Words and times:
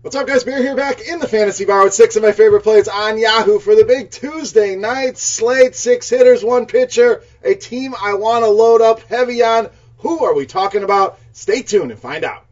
What's 0.00 0.14
up, 0.14 0.28
guys? 0.28 0.44
Beer 0.44 0.62
here 0.62 0.76
back 0.76 1.00
in 1.00 1.18
the 1.18 1.26
Fantasy 1.26 1.64
Bar 1.64 1.82
with 1.82 1.92
six 1.92 2.14
of 2.14 2.22
my 2.22 2.30
favorite 2.30 2.62
plays 2.62 2.86
on 2.86 3.18
Yahoo 3.18 3.58
for 3.58 3.74
the 3.74 3.82
big 3.82 4.12
Tuesday 4.12 4.76
night 4.76 5.18
slate. 5.18 5.74
Six 5.74 6.08
hitters, 6.08 6.44
one 6.44 6.66
pitcher, 6.66 7.24
a 7.42 7.56
team 7.56 7.96
I 8.00 8.14
want 8.14 8.44
to 8.44 8.48
load 8.48 8.80
up 8.80 9.00
heavy 9.00 9.42
on. 9.42 9.70
Who 9.98 10.24
are 10.24 10.34
we 10.34 10.46
talking 10.46 10.84
about? 10.84 11.18
Stay 11.32 11.62
tuned 11.62 11.90
and 11.90 11.98
find 11.98 12.22
out. 12.22 12.44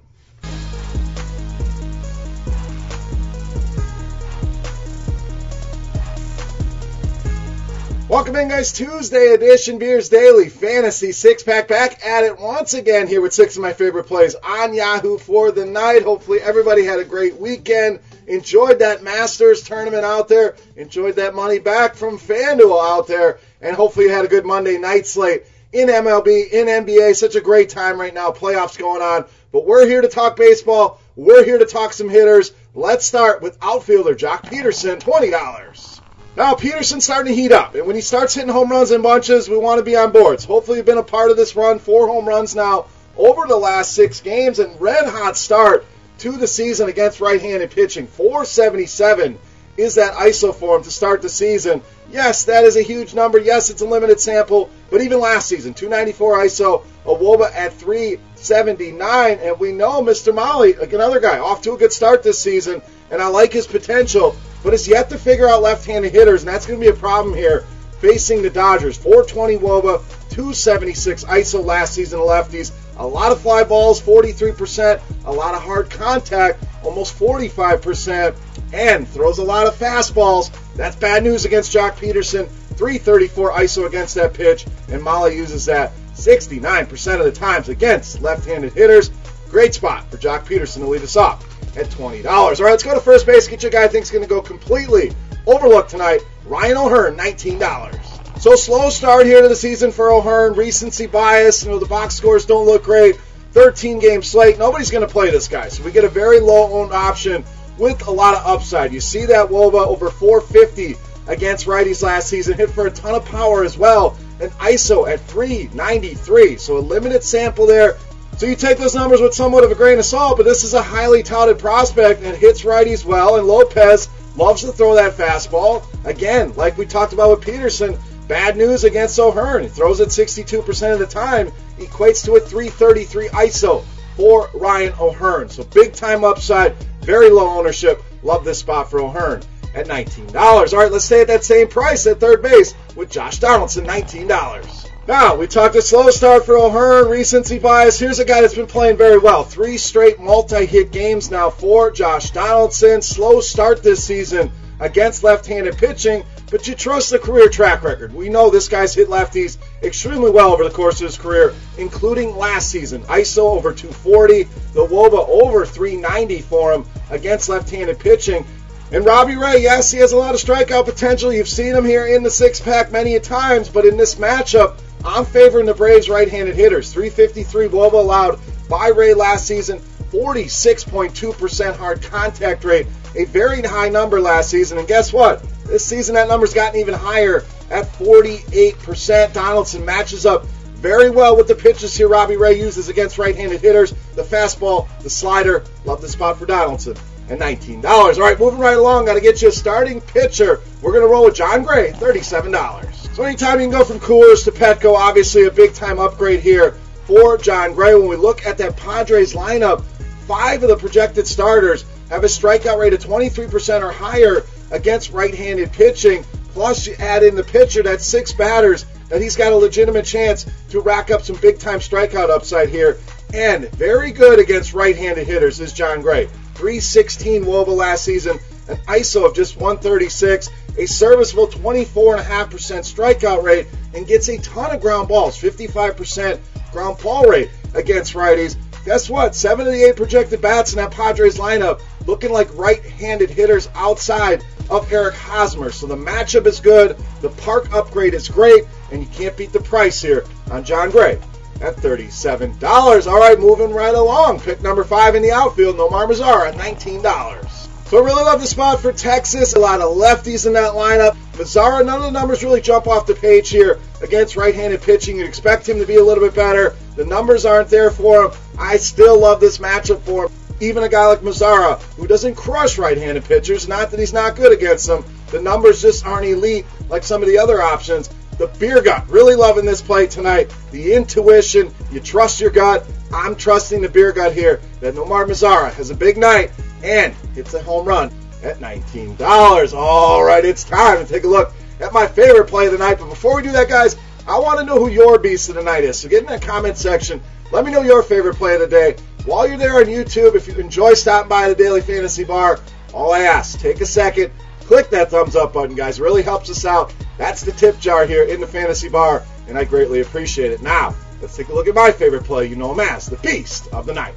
Welcome 8.08 8.36
in, 8.36 8.46
guys. 8.46 8.70
Tuesday 8.70 9.32
edition 9.32 9.78
Beers 9.78 10.08
Daily 10.08 10.48
Fantasy 10.48 11.10
Six 11.10 11.42
Pack 11.42 11.66
back 11.66 12.06
at 12.06 12.22
it 12.22 12.38
once 12.38 12.72
again 12.72 13.08
here 13.08 13.20
with 13.20 13.34
six 13.34 13.56
of 13.56 13.62
my 13.62 13.72
favorite 13.72 14.04
plays 14.04 14.36
on 14.36 14.74
Yahoo 14.74 15.18
for 15.18 15.50
the 15.50 15.66
night. 15.66 16.04
Hopefully, 16.04 16.38
everybody 16.40 16.84
had 16.84 17.00
a 17.00 17.04
great 17.04 17.36
weekend. 17.36 17.98
Enjoyed 18.28 18.78
that 18.78 19.02
Masters 19.02 19.62
tournament 19.62 20.04
out 20.04 20.28
there. 20.28 20.54
Enjoyed 20.76 21.16
that 21.16 21.34
money 21.34 21.58
back 21.58 21.96
from 21.96 22.16
FanDuel 22.16 22.80
out 22.80 23.08
there. 23.08 23.40
And 23.60 23.74
hopefully, 23.74 24.06
you 24.06 24.12
had 24.12 24.24
a 24.24 24.28
good 24.28 24.46
Monday 24.46 24.78
night 24.78 25.08
slate 25.08 25.42
in 25.72 25.88
MLB, 25.88 26.52
in 26.52 26.68
NBA. 26.68 27.16
Such 27.16 27.34
a 27.34 27.40
great 27.40 27.70
time 27.70 28.00
right 28.00 28.14
now. 28.14 28.30
Playoffs 28.30 28.78
going 28.78 29.02
on. 29.02 29.24
But 29.50 29.66
we're 29.66 29.84
here 29.84 30.00
to 30.00 30.08
talk 30.08 30.36
baseball. 30.36 31.00
We're 31.16 31.44
here 31.44 31.58
to 31.58 31.66
talk 31.66 31.92
some 31.92 32.08
hitters. 32.08 32.52
Let's 32.72 33.04
start 33.04 33.42
with 33.42 33.58
outfielder 33.60 34.14
Joc 34.14 34.42
Pederson, 34.42 35.00
$20. 35.00 36.05
Now, 36.36 36.52
Pederson's 36.52 37.04
starting 37.04 37.34
to 37.34 37.40
heat 37.40 37.50
up, 37.50 37.74
and 37.74 37.86
when 37.86 37.96
he 37.96 38.02
starts 38.02 38.34
hitting 38.34 38.50
home 38.50 38.70
runs 38.70 38.90
in 38.90 39.00
bunches, 39.00 39.48
we 39.48 39.56
want 39.56 39.78
to 39.78 39.82
be 39.82 39.96
on 39.96 40.12
boards. 40.12 40.44
Hopefully, 40.44 40.76
you've 40.76 40.86
been 40.86 40.98
a 40.98 41.02
part 41.02 41.30
of 41.30 41.38
this 41.38 41.56
run. 41.56 41.78
Four 41.78 42.08
home 42.08 42.28
runs 42.28 42.54
now 42.54 42.86
over 43.16 43.46
the 43.46 43.56
last 43.56 43.94
six 43.94 44.20
games, 44.20 44.58
and 44.58 44.78
red 44.78 45.06
hot 45.06 45.38
start 45.38 45.86
to 46.18 46.32
the 46.32 46.46
season 46.46 46.90
against 46.90 47.22
right 47.22 47.40
handed 47.40 47.70
pitching. 47.70 48.06
477 48.06 49.38
is 49.78 49.94
that 49.94 50.12
ISO 50.12 50.54
for 50.54 50.76
him 50.76 50.82
to 50.82 50.90
start 50.90 51.22
the 51.22 51.30
season. 51.30 51.80
Yes, 52.10 52.44
that 52.44 52.64
is 52.64 52.76
a 52.76 52.82
huge 52.82 53.14
number. 53.14 53.38
Yes, 53.38 53.70
it's 53.70 53.80
a 53.80 53.86
limited 53.86 54.20
sample, 54.20 54.68
but 54.90 55.00
even 55.00 55.20
last 55.20 55.48
season, 55.48 55.72
294 55.72 56.44
ISO, 56.44 56.84
a 57.06 57.08
Woba 57.08 57.50
at 57.54 57.72
379, 57.72 59.38
and 59.40 59.58
we 59.58 59.72
know 59.72 60.02
Mr. 60.02 60.34
Mahle, 60.34 60.78
another 60.92 61.20
guy, 61.20 61.38
off 61.38 61.62
to 61.62 61.72
a 61.72 61.78
good 61.78 61.94
start 61.94 62.22
this 62.22 62.38
season, 62.38 62.82
and 63.10 63.22
I 63.22 63.28
like 63.28 63.54
his 63.54 63.66
potential 63.66 64.36
but 64.66 64.72
has 64.72 64.88
yet 64.88 65.08
to 65.08 65.16
figure 65.16 65.48
out 65.48 65.62
left-handed 65.62 66.10
hitters, 66.10 66.42
and 66.42 66.48
that's 66.48 66.66
going 66.66 66.80
to 66.80 66.84
be 66.84 66.90
a 66.90 66.92
problem 66.92 67.32
here 67.32 67.64
facing 68.00 68.42
the 68.42 68.50
Dodgers. 68.50 68.96
420 68.96 69.58
Woba, 69.58 70.02
276 70.30 71.22
ISO 71.22 71.64
last 71.64 71.94
season 71.94 72.18
lefties. 72.18 72.72
A 72.96 73.06
lot 73.06 73.30
of 73.30 73.40
fly 73.40 73.62
balls, 73.62 74.02
43%. 74.02 75.00
A 75.26 75.32
lot 75.32 75.54
of 75.54 75.62
hard 75.62 75.88
contact, 75.88 76.64
almost 76.82 77.16
45%. 77.16 78.34
And 78.72 79.06
throws 79.06 79.38
a 79.38 79.44
lot 79.44 79.68
of 79.68 79.76
fastballs. 79.76 80.50
That's 80.74 80.96
bad 80.96 81.22
news 81.22 81.44
against 81.44 81.72
Joc 81.72 81.92
Pederson. 81.92 82.48
334 82.48 83.52
ISO 83.52 83.86
against 83.86 84.16
that 84.16 84.34
pitch, 84.34 84.66
and 84.88 85.00
Mahle 85.00 85.32
uses 85.32 85.64
that 85.66 85.92
69% 86.14 87.20
of 87.20 87.24
the 87.24 87.30
times 87.30 87.68
against 87.68 88.20
left-handed 88.20 88.72
hitters. 88.72 89.12
Great 89.48 89.74
spot 89.74 90.10
for 90.10 90.16
Joc 90.16 90.44
Pederson 90.44 90.78
to 90.78 90.88
lead 90.88 91.02
us 91.02 91.14
off 91.14 91.55
at 91.76 91.86
$20. 91.86 92.26
All 92.26 92.50
right, 92.50 92.60
let's 92.70 92.82
go 92.82 92.94
to 92.94 93.00
first 93.00 93.26
base. 93.26 93.46
Get 93.46 93.62
your 93.62 93.70
guy 93.70 93.84
I 93.84 93.88
think's 93.88 94.10
going 94.10 94.22
to 94.22 94.28
go 94.28 94.40
completely 94.40 95.12
overlooked 95.46 95.90
tonight. 95.90 96.22
Ryan 96.46 96.76
O'Hearn, 96.76 97.16
$19. 97.16 98.40
So 98.40 98.54
slow 98.54 98.90
start 98.90 99.26
here 99.26 99.42
to 99.42 99.48
the 99.48 99.56
season 99.56 99.92
for 99.92 100.10
O'Hearn. 100.10 100.54
Recency 100.54 101.06
bias. 101.06 101.64
You 101.64 101.70
know, 101.70 101.78
the 101.78 101.86
box 101.86 102.14
scores 102.14 102.46
don't 102.46 102.66
look 102.66 102.84
great. 102.84 103.16
13 103.52 103.98
game 103.98 104.22
slate. 104.22 104.58
Nobody's 104.58 104.90
going 104.90 105.06
to 105.06 105.12
play 105.12 105.30
this 105.30 105.48
guy. 105.48 105.68
So 105.68 105.82
we 105.82 105.90
get 105.90 106.04
a 106.04 106.08
very 106.08 106.40
low 106.40 106.70
owned 106.72 106.92
option 106.92 107.44
with 107.78 108.06
a 108.06 108.10
lot 108.10 108.34
of 108.34 108.46
upside. 108.46 108.92
You 108.92 109.00
see 109.00 109.24
that 109.26 109.48
Woba 109.48 109.86
over 109.86 110.10
450 110.10 110.96
against 111.26 111.66
righties 111.66 112.02
last 112.02 112.28
season. 112.28 112.56
Hit 112.56 112.70
for 112.70 112.86
a 112.86 112.90
ton 112.90 113.14
of 113.14 113.24
power 113.24 113.64
as 113.64 113.78
well. 113.78 114.16
And 114.40 114.50
ISO 114.52 115.08
at 115.08 115.20
393. 115.20 116.56
So 116.58 116.76
a 116.76 116.80
limited 116.80 117.22
sample 117.22 117.66
there. 117.66 117.96
So 118.36 118.44
you 118.44 118.54
take 118.54 118.76
those 118.76 118.94
numbers 118.94 119.22
with 119.22 119.32
somewhat 119.32 119.64
of 119.64 119.70
a 119.70 119.74
grain 119.74 119.98
of 119.98 120.04
salt, 120.04 120.36
but 120.36 120.44
this 120.44 120.62
is 120.62 120.74
a 120.74 120.82
highly 120.82 121.22
touted 121.22 121.58
prospect 121.58 122.22
and 122.22 122.36
hits 122.36 122.62
righties 122.62 123.02
well. 123.02 123.36
And 123.36 123.46
Lopez 123.46 124.10
loves 124.36 124.60
to 124.60 124.72
throw 124.72 124.94
that 124.94 125.14
fastball. 125.14 125.82
Again, 126.04 126.52
like 126.54 126.76
we 126.76 126.84
talked 126.84 127.14
about 127.14 127.30
with 127.30 127.48
Pederson, 127.48 127.98
bad 128.28 128.58
news 128.58 128.84
against 128.84 129.18
O'Hearn. 129.18 129.62
He 129.62 129.68
throws 129.68 130.00
it 130.00 130.08
62% 130.08 130.92
of 130.92 130.98
the 130.98 131.06
time, 131.06 131.50
equates 131.78 132.24
to 132.26 132.36
a 132.36 132.40
333 132.40 133.28
ISO 133.28 133.82
for 134.16 134.50
Ryan 134.52 134.92
O'Hearn. 135.00 135.48
So 135.48 135.64
big 135.64 135.94
time 135.94 136.22
upside, 136.22 136.76
very 137.00 137.30
low 137.30 137.48
ownership. 137.48 138.02
Love 138.22 138.44
this 138.44 138.58
spot 138.58 138.90
for 138.90 139.00
O'Hearn 139.00 139.42
at 139.74 139.86
$19. 139.86 140.34
All 140.36 140.78
right, 140.78 140.92
let's 140.92 141.06
stay 141.06 141.22
at 141.22 141.28
that 141.28 141.44
same 141.44 141.68
price 141.68 142.06
at 142.06 142.20
third 142.20 142.42
base 142.42 142.74
with 142.96 143.10
Josh 143.10 143.38
Donaldson, 143.38 143.86
$19. 143.86 144.90
Now, 145.06 145.36
we 145.36 145.46
talked 145.46 145.76
a 145.76 145.82
slow 145.82 146.10
start 146.10 146.44
for 146.44 146.58
O'Hearn, 146.58 147.08
recency 147.08 147.60
bias. 147.60 147.96
Here's 147.96 148.18
a 148.18 148.24
guy 148.24 148.40
that's 148.40 148.56
been 148.56 148.66
playing 148.66 148.96
very 148.96 149.18
well. 149.18 149.44
Three 149.44 149.78
straight 149.78 150.18
multi 150.18 150.66
hit 150.66 150.90
games 150.90 151.30
now 151.30 151.48
for 151.48 151.92
Josh 151.92 152.32
Donaldson. 152.32 153.02
Slow 153.02 153.40
start 153.40 153.84
this 153.84 154.02
season 154.02 154.50
against 154.80 155.22
left 155.22 155.46
handed 155.46 155.78
pitching, 155.78 156.24
but 156.50 156.66
you 156.66 156.74
trust 156.74 157.10
the 157.10 157.20
career 157.20 157.48
track 157.48 157.84
record. 157.84 158.12
We 158.12 158.28
know 158.28 158.50
this 158.50 158.66
guy's 158.66 158.94
hit 158.94 159.06
lefties 159.06 159.58
extremely 159.80 160.32
well 160.32 160.52
over 160.52 160.64
the 160.64 160.70
course 160.70 161.00
of 161.00 161.06
his 161.06 161.16
career, 161.16 161.54
including 161.78 162.36
last 162.36 162.68
season. 162.68 163.02
ISO 163.02 163.56
over 163.56 163.72
240, 163.72 164.42
the 164.72 164.84
Woba 164.84 165.24
over 165.28 165.64
390 165.64 166.40
for 166.40 166.72
him 166.72 166.84
against 167.10 167.48
left 167.48 167.70
handed 167.70 168.00
pitching. 168.00 168.44
And 168.90 169.04
Robbie 169.04 169.36
Ray, 169.36 169.62
yes, 169.62 169.92
he 169.92 169.98
has 170.00 170.10
a 170.10 170.16
lot 170.16 170.34
of 170.34 170.40
strikeout 170.40 170.84
potential. 170.84 171.32
You've 171.32 171.48
seen 171.48 171.76
him 171.76 171.84
here 171.84 172.06
in 172.08 172.24
the 172.24 172.30
six 172.30 172.58
pack 172.58 172.90
many 172.90 173.14
a 173.14 173.20
times, 173.20 173.68
but 173.68 173.84
in 173.84 173.96
this 173.96 174.16
matchup, 174.16 174.80
I'm 175.06 175.24
favoring 175.24 175.66
the 175.66 175.74
Braves 175.74 176.08
right-handed 176.08 176.56
hitters. 176.56 176.92
353 176.92 177.68
Woba 177.68 177.92
allowed 177.92 178.40
by 178.68 178.88
Ray 178.88 179.14
last 179.14 179.46
season. 179.46 179.80
46.2% 180.10 181.76
hard 181.76 182.02
contact 182.02 182.64
rate, 182.64 182.86
a 183.16 183.24
very 183.24 183.60
high 183.62 183.88
number 183.88 184.20
last 184.20 184.50
season. 184.50 184.78
And 184.78 184.86
guess 184.86 185.12
what? 185.12 185.42
This 185.64 185.84
season 185.84 186.14
that 186.14 186.28
number's 186.28 186.54
gotten 186.54 186.80
even 186.80 186.94
higher 186.94 187.44
at 187.70 187.86
48%. 187.86 189.32
Donaldson 189.32 189.84
matches 189.84 190.26
up 190.26 190.46
very 190.76 191.10
well 191.10 191.36
with 191.36 191.48
the 191.48 191.54
pitches 191.54 191.96
here 191.96 192.08
Robbie 192.08 192.36
Ray 192.36 192.58
uses 192.58 192.88
against 192.88 193.18
right-handed 193.18 193.60
hitters. 193.60 193.92
The 194.14 194.22
fastball, 194.22 194.88
the 195.02 195.10
slider. 195.10 195.64
Love 195.84 196.00
the 196.00 196.08
spot 196.08 196.38
for 196.38 196.46
Donaldson. 196.46 196.96
And 197.28 197.40
$19. 197.40 197.84
All 197.84 198.12
right, 198.12 198.38
moving 198.38 198.60
right 198.60 198.76
along. 198.76 199.06
Got 199.06 199.14
to 199.14 199.20
get 199.20 199.42
you 199.42 199.48
a 199.48 199.52
starting 199.52 200.00
pitcher. 200.00 200.60
We're 200.80 200.92
going 200.92 201.02
to 201.02 201.08
roll 201.08 201.24
with 201.24 201.34
Jon 201.34 201.64
Gray, 201.64 201.90
$37. 201.92 202.85
So 203.16 203.22
anytime 203.22 203.60
you 203.60 203.70
can 203.70 203.78
go 203.78 203.82
from 203.82 203.98
Coors 203.98 204.44
to 204.44 204.52
Petco, 204.52 204.94
obviously 204.94 205.46
a 205.46 205.50
big 205.50 205.72
time 205.72 205.98
upgrade 205.98 206.40
here 206.40 206.72
for 207.06 207.38
Jon 207.38 207.72
Gray. 207.72 207.94
When 207.94 208.08
we 208.08 208.16
look 208.16 208.44
at 208.44 208.58
that 208.58 208.76
Padres 208.76 209.32
lineup, 209.32 209.82
five 210.26 210.62
of 210.62 210.68
the 210.68 210.76
projected 210.76 211.26
starters 211.26 211.86
have 212.10 212.24
a 212.24 212.26
strikeout 212.26 212.78
rate 212.78 212.92
of 212.92 213.00
23% 213.00 213.82
or 213.82 213.90
higher 213.90 214.42
against 214.70 215.12
right-handed 215.12 215.72
pitching. 215.72 216.24
Plus, 216.52 216.86
you 216.86 216.94
add 216.98 217.22
in 217.22 217.34
the 217.34 217.42
pitcher, 217.42 217.82
that's 217.82 218.04
six 218.04 218.34
batters, 218.34 218.84
that 219.08 219.22
he's 219.22 219.34
got 219.34 219.50
a 219.50 219.56
legitimate 219.56 220.04
chance 220.04 220.44
to 220.68 220.80
rack 220.80 221.10
up 221.10 221.22
some 221.22 221.36
big-time 221.36 221.78
strikeout 221.78 222.28
upside 222.28 222.68
here. 222.68 222.98
And 223.32 223.70
very 223.76 224.12
good 224.12 224.38
against 224.38 224.74
right-handed 224.74 225.26
hitters 225.26 225.58
is 225.58 225.72
Jon 225.72 226.02
Gray. 226.02 226.26
316 226.56 227.46
Woba 227.46 227.68
last 227.68 228.04
season, 228.04 228.38
an 228.68 228.76
ISO 228.88 229.26
of 229.26 229.34
just 229.34 229.56
136 229.56 230.50
a 230.78 230.86
serviceable 230.86 231.46
24.5% 231.46 232.20
strikeout 232.20 233.42
rate 233.42 233.66
and 233.94 234.06
gets 234.06 234.28
a 234.28 234.38
ton 234.38 234.74
of 234.74 234.80
ground 234.80 235.08
balls, 235.08 235.40
55% 235.40 236.38
ground 236.72 236.98
ball 237.02 237.24
rate 237.26 237.50
against 237.74 238.14
righties. 238.14 238.56
Guess 238.84 239.10
what? 239.10 239.34
Seven 239.34 239.66
of 239.66 239.72
the 239.72 239.82
eight 239.84 239.96
projected 239.96 240.40
bats 240.40 240.72
in 240.72 240.76
that 240.76 240.92
Padres 240.92 241.38
lineup 241.38 241.80
looking 242.06 242.30
like 242.30 242.54
right-handed 242.56 243.30
hitters 243.30 243.68
outside 243.74 244.44
of 244.70 244.92
Eric 244.92 245.14
Hosmer. 245.14 245.72
So 245.72 245.86
the 245.86 245.96
matchup 245.96 246.46
is 246.46 246.60
good, 246.60 246.96
the 247.20 247.30
park 247.30 247.72
upgrade 247.72 248.14
is 248.14 248.28
great, 248.28 248.64
and 248.92 249.02
you 249.02 249.08
can't 249.08 249.36
beat 249.36 249.52
the 249.52 249.60
price 249.60 250.00
here 250.00 250.24
on 250.52 250.62
Jon 250.62 250.90
Gray 250.90 251.18
at 251.60 251.76
$37. 251.76 253.06
All 253.10 253.18
right, 253.18 253.40
moving 253.40 253.72
right 253.72 253.94
along. 253.94 254.40
Pick 254.40 254.62
number 254.62 254.84
five 254.84 255.14
in 255.14 255.22
the 255.22 255.32
outfield, 255.32 255.76
Nomar 255.76 256.06
Mazara 256.08 256.48
at 256.48 256.54
$19. 256.54 257.65
So 257.86 258.02
I 258.02 258.04
really 258.04 258.24
love 258.24 258.40
the 258.40 258.48
spot 258.48 258.80
for 258.80 258.92
Texas. 258.92 259.54
A 259.54 259.60
lot 259.60 259.80
of 259.80 259.96
lefties 259.96 260.44
in 260.44 260.52
that 260.54 260.72
lineup. 260.72 261.16
Mazara, 261.34 261.86
none 261.86 261.98
of 261.98 262.02
the 262.02 262.10
numbers 262.10 262.42
really 262.42 262.60
jump 262.60 262.88
off 262.88 263.06
the 263.06 263.14
page 263.14 263.48
here 263.48 263.78
against 264.02 264.34
right-handed 264.34 264.82
pitching. 264.82 265.18
You'd 265.18 265.28
expect 265.28 265.68
him 265.68 265.78
to 265.78 265.86
be 265.86 265.94
a 265.94 266.02
little 266.02 266.24
bit 266.24 266.34
better. 266.34 266.74
The 266.96 267.04
numbers 267.04 267.46
aren't 267.46 267.68
there 267.68 267.92
for 267.92 268.24
him. 268.24 268.32
I 268.58 268.76
still 268.78 269.20
love 269.20 269.38
this 269.38 269.58
matchup 269.58 270.00
for 270.00 270.26
him. 270.26 270.32
Even 270.60 270.82
a 270.82 270.88
guy 270.88 271.06
like 271.06 271.20
Mazara, 271.20 271.80
who 271.94 272.08
doesn't 272.08 272.34
crush 272.34 272.76
right-handed 272.76 273.24
pitchers, 273.24 273.68
not 273.68 273.92
that 273.92 274.00
he's 274.00 274.12
not 274.12 274.34
good 274.34 274.52
against 274.52 274.88
them, 274.88 275.04
the 275.30 275.40
numbers 275.40 275.80
just 275.80 276.04
aren't 276.04 276.26
elite 276.26 276.66
like 276.88 277.04
some 277.04 277.22
of 277.22 277.28
the 277.28 277.38
other 277.38 277.62
options. 277.62 278.08
The 278.38 278.48
beer 278.58 278.82
gut, 278.82 279.08
really 279.08 279.36
loving 279.36 279.64
this 279.64 279.80
play 279.80 280.08
tonight. 280.08 280.52
The 280.72 280.92
intuition, 280.92 281.72
you 281.92 282.00
trust 282.00 282.40
your 282.40 282.50
gut. 282.50 282.84
I'm 283.12 283.36
trusting 283.36 283.80
the 283.80 283.88
beer 283.88 284.12
gut 284.12 284.32
here 284.32 284.60
that 284.80 284.94
Nomar 284.94 285.24
Mazara 285.24 285.72
has 285.74 285.90
a 285.90 285.94
big 285.94 286.16
night 286.16 286.50
and 286.82 287.14
hits 287.34 287.54
a 287.54 287.62
home 287.62 287.86
run 287.86 288.10
at 288.42 288.58
$19. 288.58 289.74
All 289.74 290.24
right, 290.24 290.44
it's 290.44 290.64
time 290.64 291.04
to 291.04 291.10
take 291.10 291.24
a 291.24 291.28
look 291.28 291.52
at 291.80 291.92
my 291.92 292.06
favorite 292.06 292.48
play 292.48 292.66
of 292.66 292.72
the 292.72 292.78
night. 292.78 292.98
But 292.98 293.08
before 293.08 293.36
we 293.36 293.42
do 293.42 293.52
that, 293.52 293.68
guys, 293.68 293.96
I 294.26 294.38
want 294.38 294.58
to 294.58 294.66
know 294.66 294.78
who 294.78 294.88
your 294.88 295.18
beast 295.18 295.48
of 295.48 295.54
the 295.54 295.62
night 295.62 295.84
is. 295.84 295.98
So 295.98 296.08
get 296.08 296.22
in 296.22 296.28
that 296.28 296.42
comment 296.42 296.76
section. 296.76 297.20
Let 297.52 297.64
me 297.64 297.70
know 297.70 297.82
your 297.82 298.02
favorite 298.02 298.36
play 298.36 298.54
of 298.54 298.60
the 298.60 298.66
day. 298.66 298.96
While 299.24 299.46
you're 299.46 299.56
there 299.56 299.76
on 299.76 299.84
YouTube, 299.84 300.34
if 300.34 300.48
you 300.48 300.54
enjoy 300.54 300.94
stopping 300.94 301.28
by 301.28 301.48
the 301.48 301.54
Daily 301.54 301.80
Fantasy 301.80 302.24
Bar, 302.24 302.60
all 302.92 303.12
I 303.12 303.20
ask, 303.20 303.58
take 303.58 303.80
a 303.80 303.86
second, 303.86 304.32
click 304.60 304.90
that 304.90 305.10
thumbs 305.10 305.36
up 305.36 305.52
button, 305.52 305.76
guys. 305.76 305.98
It 305.98 306.02
really 306.02 306.22
helps 306.22 306.50
us 306.50 306.64
out. 306.64 306.94
That's 307.18 307.42
the 307.42 307.52
tip 307.52 307.78
jar 307.78 308.06
here 308.06 308.24
in 308.24 308.40
the 308.40 308.46
Fantasy 308.46 308.88
Bar, 308.88 309.24
and 309.48 309.58
I 309.58 309.64
greatly 309.64 310.00
appreciate 310.00 310.52
it. 310.52 310.62
Now, 310.62 310.94
let's 311.20 311.36
take 311.36 311.48
a 311.48 311.52
look 311.52 311.68
at 311.68 311.74
my 311.74 311.92
favorite 311.92 312.24
play. 312.24 312.46
You 312.46 312.56
know 312.56 312.72
him 312.72 312.80
as 312.80 313.06
the 313.06 313.16
Beast 313.16 313.68
of 313.72 313.86
the 313.86 313.94
Night. 313.94 314.16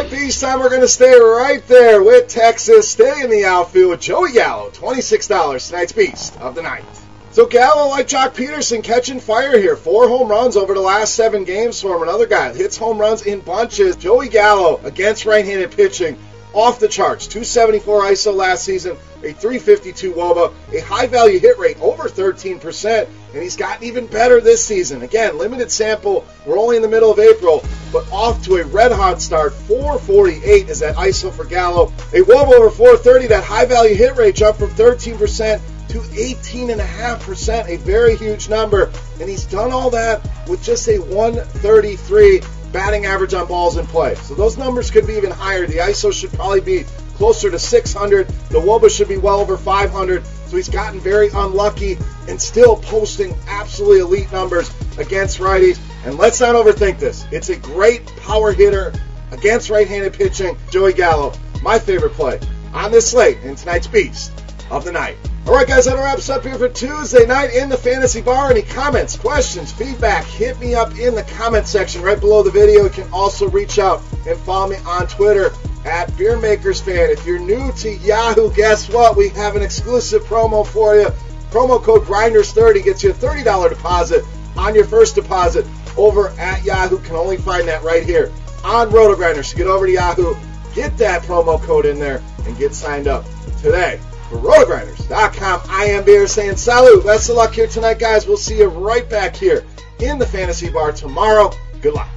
Right, 0.00 0.10
Beast 0.10 0.40
time. 0.40 0.60
We're 0.60 0.70
going 0.70 0.80
to 0.80 0.88
stay 0.88 1.12
right 1.12 1.62
there 1.66 2.02
with 2.02 2.26
Texas. 2.26 2.90
Stay 2.90 3.20
in 3.22 3.28
the 3.28 3.44
outfield 3.44 3.90
with 3.90 4.00
Joey 4.00 4.32
Gallo, 4.32 4.70
$26 4.70 5.68
tonight's 5.68 5.92
Beast 5.92 6.40
of 6.40 6.54
the 6.54 6.62
Night. 6.62 6.86
So 7.32 7.44
Gallo, 7.44 7.90
like 7.90 8.08
Joc 8.08 8.30
Pederson, 8.34 8.82
catching 8.82 9.20
fire 9.20 9.58
here. 9.58 9.76
Four 9.76 10.08
home 10.08 10.30
runs 10.30 10.56
over 10.56 10.72
the 10.72 10.80
last 10.80 11.14
seven 11.14 11.44
games 11.44 11.82
for 11.82 11.94
him. 11.94 12.02
Another 12.02 12.26
guy 12.26 12.54
hits 12.54 12.78
home 12.78 12.96
runs 12.96 13.26
in 13.26 13.40
bunches. 13.40 13.94
Joey 13.96 14.30
Gallo 14.30 14.80
against 14.84 15.26
right-handed 15.26 15.72
pitching, 15.72 16.18
off 16.54 16.80
the 16.80 16.88
charts. 16.88 17.26
274 17.26 18.04
ISO 18.04 18.34
last 18.34 18.64
season, 18.64 18.96
a 19.22 19.32
352 19.32 20.12
WOBA, 20.12 20.52
a 20.72 20.80
high 20.80 21.06
value 21.06 21.38
hit 21.38 21.58
rate 21.58 21.80
over 21.80 22.04
13%, 22.04 23.06
and 23.06 23.42
he's 23.42 23.56
gotten 23.56 23.84
even 23.84 24.06
better 24.06 24.40
this 24.40 24.64
season. 24.64 25.02
Again, 25.02 25.38
limited 25.38 25.70
sample. 25.70 26.26
We're 26.46 26.58
only 26.58 26.76
in 26.76 26.82
the 26.82 26.88
middle 26.88 27.10
of 27.10 27.18
April, 27.18 27.64
but 27.92 28.10
off 28.10 28.42
to 28.44 28.56
a 28.56 28.64
red 28.64 28.92
hot 28.92 29.20
start. 29.20 29.52
448 29.52 30.68
is 30.68 30.80
that 30.80 30.96
ISO 30.96 31.32
for 31.32 31.44
Gallo. 31.44 31.88
A 32.12 32.20
WOBA 32.20 32.52
over 32.52 32.70
430. 32.70 33.28
That 33.28 33.44
high 33.44 33.66
value 33.66 33.94
hit 33.94 34.16
rate 34.16 34.34
jumped 34.34 34.60
from 34.60 34.70
13% 34.70 35.60
to 35.90 35.98
18.5%, 35.98 37.68
a 37.68 37.76
very 37.78 38.16
huge 38.16 38.48
number. 38.48 38.92
And 39.20 39.28
he's 39.28 39.44
done 39.44 39.72
all 39.72 39.90
that 39.90 40.22
with 40.48 40.62
just 40.62 40.88
a 40.88 40.98
133 40.98 42.40
batting 42.72 43.06
average 43.06 43.34
on 43.34 43.46
balls 43.48 43.76
in 43.76 43.86
play. 43.86 44.14
So 44.14 44.34
those 44.34 44.56
numbers 44.56 44.90
could 44.90 45.06
be 45.06 45.14
even 45.14 45.30
higher. 45.30 45.66
The 45.66 45.78
ISO 45.78 46.12
should 46.12 46.32
probably 46.32 46.60
be 46.60 46.84
closer 47.20 47.50
to 47.50 47.58
600. 47.58 48.28
The 48.48 48.60
WOBA 48.60 48.88
should 48.88 49.08
be 49.08 49.18
well 49.18 49.40
over 49.40 49.58
500. 49.58 50.24
So 50.24 50.56
he's 50.56 50.70
gotten 50.70 50.98
very 51.00 51.28
unlucky 51.28 51.98
and 52.26 52.40
still 52.40 52.76
posting 52.76 53.36
absolutely 53.46 54.00
elite 54.00 54.32
numbers 54.32 54.72
against 54.96 55.38
righties. 55.38 55.78
And 56.06 56.16
let's 56.16 56.40
not 56.40 56.54
overthink 56.54 56.98
this. 56.98 57.26
It's 57.30 57.50
a 57.50 57.56
great 57.56 58.06
power 58.22 58.52
hitter 58.52 58.94
against 59.32 59.68
right-handed 59.68 60.14
pitching. 60.14 60.56
Joey 60.70 60.94
Gallo, 60.94 61.34
my 61.62 61.78
favorite 61.78 62.14
play 62.14 62.40
on 62.72 62.90
this 62.90 63.10
slate 63.10 63.36
in 63.40 63.54
tonight's 63.54 63.86
Beast 63.86 64.32
of 64.70 64.86
the 64.86 64.92
Night. 64.92 65.18
All 65.46 65.54
right, 65.54 65.68
guys, 65.68 65.84
that 65.84 65.96
wraps 65.96 66.30
up 66.30 66.42
here 66.42 66.56
for 66.56 66.70
Tuesday 66.70 67.26
night 67.26 67.52
in 67.52 67.68
the 67.68 67.76
Fantasy 67.76 68.22
Bar. 68.22 68.50
Any 68.50 68.62
comments, 68.62 69.18
questions, 69.18 69.70
feedback, 69.72 70.24
hit 70.24 70.58
me 70.58 70.74
up 70.74 70.98
in 70.98 71.14
the 71.14 71.24
comment 71.24 71.66
section 71.66 72.00
right 72.00 72.18
below 72.18 72.42
the 72.42 72.50
video. 72.50 72.84
You 72.84 72.88
can 72.88 73.12
also 73.12 73.50
reach 73.50 73.78
out 73.78 74.00
and 74.26 74.38
follow 74.38 74.70
me 74.70 74.76
on 74.86 75.06
Twitter 75.06 75.50
at 75.84 76.10
BeerMakersFan. 76.10 77.10
If 77.10 77.26
you're 77.26 77.38
new 77.38 77.72
to 77.72 77.90
Yahoo, 77.90 78.52
guess 78.54 78.88
what? 78.88 79.16
We 79.16 79.30
have 79.30 79.56
an 79.56 79.62
exclusive 79.62 80.22
promo 80.24 80.66
for 80.66 80.96
you. 80.96 81.08
Promo 81.50 81.82
code 81.82 82.02
Grinders30 82.02 82.84
gets 82.84 83.02
you 83.02 83.10
a 83.10 83.14
$30 83.14 83.68
deposit 83.68 84.24
on 84.56 84.74
your 84.74 84.84
first 84.84 85.14
deposit 85.14 85.66
over 85.96 86.28
at 86.38 86.62
Yahoo. 86.64 86.98
Can 86.98 87.16
only 87.16 87.36
find 87.36 87.66
that 87.68 87.82
right 87.82 88.04
here 88.04 88.30
on 88.64 88.90
RotoGrinders. 88.90 89.46
So 89.46 89.56
get 89.56 89.66
over 89.66 89.86
to 89.86 89.92
Yahoo, 89.92 90.36
get 90.74 90.96
that 90.98 91.22
promo 91.22 91.60
code 91.60 91.86
in 91.86 91.98
there, 91.98 92.22
and 92.46 92.56
get 92.56 92.74
signed 92.74 93.08
up 93.08 93.24
today 93.60 93.98
for 94.28 94.36
rotogrinders.com. 94.38 95.62
I 95.68 95.86
am 95.86 96.04
Beer 96.04 96.26
saying 96.26 96.56
salute. 96.56 97.04
Best 97.04 97.30
of 97.30 97.36
luck 97.36 97.52
here 97.52 97.66
tonight, 97.66 97.98
guys. 97.98 98.26
We'll 98.26 98.36
see 98.36 98.58
you 98.58 98.68
right 98.68 99.08
back 99.08 99.34
here 99.34 99.64
in 99.98 100.18
the 100.18 100.26
fantasy 100.26 100.70
bar 100.70 100.92
tomorrow. 100.92 101.50
Good 101.80 101.94
luck. 101.94 102.10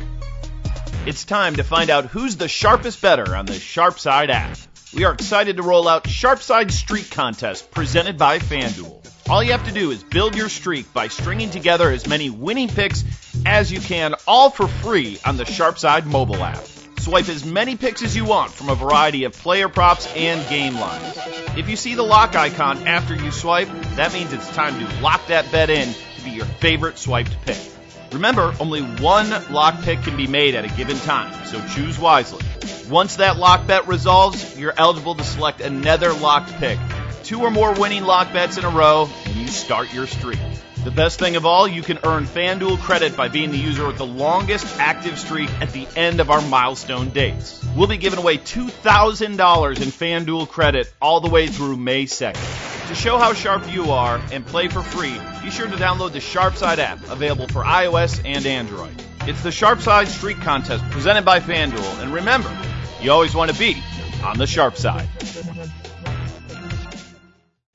It's 1.06 1.26
time 1.26 1.58
to 1.58 1.66
find 1.66 1.90
out 1.90 2.06
who's 2.06 2.38
the 2.38 2.48
sharpest 2.48 3.02
bettor 3.02 3.36
on 3.36 3.46
the 3.46 3.54
Sharpside 3.54 4.30
app. 4.30 4.58
We 4.94 5.04
are 5.04 5.12
excited 5.12 5.58
to 5.58 5.64
roll 5.64 5.90
out 5.90 6.06
Sharpside 6.06 6.72
Streak 6.72 7.12
Contest 7.12 7.72
presented 7.72 8.18
by 8.18 8.40
FanDuel. 8.40 9.06
All 9.30 9.44
you 9.44 9.52
have 9.52 9.66
to 9.66 9.74
do 9.74 9.92
is 9.92 10.02
build 10.02 10.34
your 10.34 10.48
streak 10.48 10.94
by 10.94 11.10
stringing 11.10 11.50
together 11.50 11.90
as 11.90 12.08
many 12.08 12.30
winning 12.30 12.70
picks 12.70 13.04
as 13.46 13.70
you 13.70 13.82
can, 13.82 14.16
all 14.26 14.50
for 14.50 14.66
free 14.66 15.20
on 15.26 15.36
the 15.36 15.44
Sharpside 15.44 16.06
mobile 16.06 16.42
app. 16.42 16.64
Swipe 17.00 17.28
as 17.28 17.44
many 17.44 17.76
picks 17.76 18.02
as 18.02 18.16
you 18.16 18.24
want 18.24 18.54
from 18.54 18.70
a 18.70 18.76
variety 18.76 19.26
of 19.26 19.34
player 19.34 19.68
props 19.68 20.08
and 20.16 20.48
game 20.48 20.76
lines. 20.76 21.18
If 21.58 21.68
you 21.68 21.76
see 21.76 21.96
the 21.96 22.04
lock 22.04 22.34
icon 22.36 22.88
after 22.88 23.14
you 23.14 23.32
swipe, 23.32 23.68
that 23.96 24.14
means 24.14 24.32
it's 24.32 24.50
time 24.56 24.80
to 24.80 25.02
lock 25.02 25.28
that 25.28 25.52
bet 25.52 25.70
in 25.70 25.94
to 25.94 26.24
be 26.24 26.32
your 26.32 26.46
favorite 26.46 26.98
swiped 26.98 27.36
pick. 27.42 27.73
Remember, 28.14 28.54
only 28.60 28.82
one 28.82 29.30
lock 29.52 29.82
pick 29.82 30.04
can 30.04 30.16
be 30.16 30.28
made 30.28 30.54
at 30.54 30.66
a 30.66 30.76
given 30.76 30.98
time, 31.00 31.34
so 31.46 31.60
choose 31.70 31.98
wisely. 31.98 32.46
Once 32.88 33.16
that 33.16 33.38
lock 33.38 33.66
bet 33.66 33.88
resolves, 33.88 34.58
you're 34.58 34.74
eligible 34.78 35.16
to 35.16 35.24
select 35.24 35.62
another 35.62 36.14
locked 36.14 36.54
pick. 36.56 36.78
Two 37.24 37.42
or 37.42 37.50
more 37.50 37.74
winning 37.74 38.04
lock 38.04 38.32
bets 38.32 38.58
in 38.58 38.66
a 38.66 38.70
row, 38.70 39.10
and 39.26 39.36
you 39.36 39.48
start 39.48 39.92
your 39.94 40.06
streak. 40.06 40.40
The 40.84 40.92
best 40.92 41.18
thing 41.18 41.38
of 41.38 41.46
all, 41.46 41.68
you 41.68 41.82
can 41.82 41.98
earn 42.04 42.26
FanDuel 42.26 42.80
credit 42.80 43.16
by 43.16 43.30
being 43.30 43.52
the 43.52 43.58
user 43.58 43.88
with 43.88 43.98
the 43.98 44.06
longest 44.06 44.78
active 44.80 45.18
streak 45.18 45.50
at 45.62 45.72
the 45.72 45.88
end 45.96 46.20
of 46.20 46.30
our 46.30 46.42
milestone 46.42 47.10
dates. 47.10 47.66
We'll 47.76 47.88
be 47.88 47.98
giving 47.98 48.20
away 48.20 48.38
$2,000 48.38 49.82
in 49.82 49.88
FanDuel 49.88 50.50
credit 50.50 50.94
all 51.02 51.22
the 51.22 51.30
way 51.30 51.48
through 51.48 51.78
May 51.78 52.04
2nd. 52.04 52.63
To 52.94 53.00
show 53.00 53.18
how 53.18 53.34
sharp 53.34 53.74
you 53.74 53.90
are 53.90 54.22
and 54.32 54.46
play 54.46 54.68
for 54.68 54.84
free, 54.84 55.20
be 55.42 55.50
sure 55.50 55.66
to 55.66 55.76
download 55.78 56.12
the 56.12 56.20
Sharpside 56.20 56.78
app, 56.78 57.00
available 57.10 57.48
for 57.48 57.64
iOS 57.64 58.22
and 58.24 58.46
Android. 58.46 58.94
It's 59.22 59.42
the 59.42 59.50
Sharpside 59.50 60.06
Streak 60.06 60.40
Contest 60.42 60.84
presented 60.92 61.26
by 61.26 61.40
FanDuel, 61.40 62.04
and 62.04 62.14
remember, 62.14 62.56
you 63.02 63.12
always 63.12 63.34
want 63.34 63.52
to 63.52 63.58
be 63.58 63.82
on 64.24 64.38
the 64.38 64.46
sharp 64.46 64.78
side. 64.78 65.08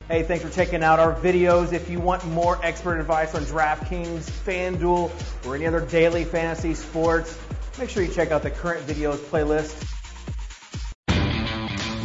Hey, 0.06 0.22
thanks 0.22 0.44
for 0.44 0.50
checking 0.50 0.84
out 0.84 1.00
our 1.00 1.14
videos. 1.16 1.72
If 1.72 1.90
you 1.90 1.98
want 1.98 2.24
more 2.26 2.64
expert 2.64 3.00
advice 3.00 3.34
on 3.34 3.42
DraftKings, 3.42 4.30
FanDuel, 4.30 5.10
or 5.44 5.56
any 5.56 5.66
other 5.66 5.80
daily 5.80 6.22
fantasy 6.22 6.74
sports, 6.74 7.36
make 7.76 7.90
sure 7.90 8.04
you 8.04 8.12
check 8.12 8.30
out 8.30 8.44
the 8.44 8.52
current 8.52 8.86
videos 8.86 9.16
playlist. 9.16 9.97